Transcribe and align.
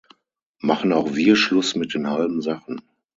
Machen 0.61 0.93
auch 0.93 1.13
wir 1.13 1.35
Schluss 1.35 1.75
mit 1.75 1.93
den 1.93 2.09
halben 2.09 2.41
Sachen! 2.41 2.81